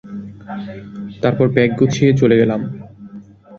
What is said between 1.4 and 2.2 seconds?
bag গুছিয়ে